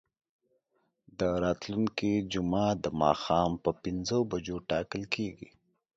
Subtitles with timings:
[1.19, 5.49] دا راتلونکې جمعه د ماښام په پنځو بجو ټاکل کیږي.